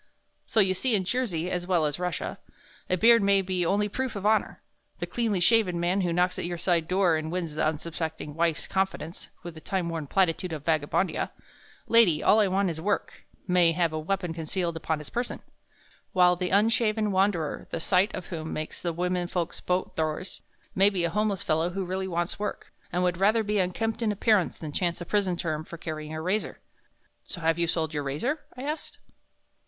So 0.47 0.61
you 0.61 0.73
see 0.73 0.95
in 0.95 1.03
Jersey, 1.03 1.51
as 1.51 1.67
well 1.67 1.85
as 1.85 1.97
in 1.99 2.01
Russia, 2.01 2.39
a 2.89 2.97
beard 2.97 3.21
may 3.21 3.43
be 3.43 3.63
only 3.63 3.87
proof 3.87 4.15
of 4.15 4.25
honor.... 4.25 4.59
The 4.97 5.05
cleanly 5.05 5.39
shaven 5.39 5.79
man 5.79 6.01
who 6.01 6.11
knocks 6.11 6.39
at 6.39 6.45
your 6.45 6.57
side 6.57 6.87
door 6.87 7.17
and 7.17 7.31
wins 7.31 7.53
the 7.53 7.63
unsuspecting 7.67 8.33
wife's 8.33 8.65
confidence 8.65 9.29
with 9.43 9.53
that 9.53 9.65
time 9.65 9.89
worn 9.89 10.07
platitude 10.07 10.53
of 10.53 10.65
Vagabondia, 10.65 11.29
'Lady, 11.87 12.23
all 12.23 12.39
I 12.39 12.47
want 12.47 12.71
is 12.71 12.81
work,' 12.81 13.25
may 13.47 13.73
have 13.73 13.93
a 13.93 13.99
weapon 13.99 14.33
concealed 14.33 14.75
upon 14.75 14.97
his 14.97 15.11
person, 15.11 15.39
while 16.13 16.35
the 16.35 16.49
unshaven 16.49 17.11
wanderer, 17.11 17.67
the 17.69 17.79
sight 17.79 18.11
of 18.15 18.25
whom 18.25 18.51
makes 18.51 18.81
the 18.81 18.93
women 18.93 19.27
folks 19.27 19.59
bolt 19.59 19.95
doors, 19.95 20.41
may 20.73 20.89
be 20.89 21.03
a 21.03 21.11
homeless 21.11 21.43
fellow 21.43 21.69
who 21.69 21.85
really 21.85 22.07
wants 22.07 22.39
work, 22.39 22.73
and 22.91 23.03
would 23.03 23.17
rather 23.19 23.43
be 23.43 23.59
unkempt 23.59 24.01
in 24.01 24.11
appearance 24.11 24.57
than 24.57 24.71
chance 24.71 24.99
a 24.99 25.05
prison 25.05 25.37
term 25.37 25.63
for 25.63 25.77
carrying 25.77 26.11
a 26.11 26.19
razor." 26.19 26.57
"So 27.23 27.41
you 27.41 27.45
have 27.61 27.69
sold 27.69 27.93
your 27.93 28.01
razor?" 28.01 28.39
I 28.57 28.63
asked. 28.63 28.97